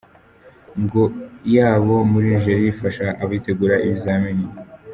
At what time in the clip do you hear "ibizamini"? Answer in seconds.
3.85-4.45